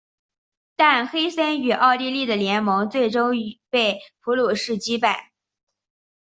[0.75, 3.33] 但黑森与奥地利的联盟最终
[3.69, 5.31] 被普鲁士击败。